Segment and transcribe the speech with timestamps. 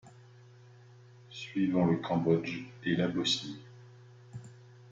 [1.29, 3.59] Suivant le Cambodge, et la Bosnie.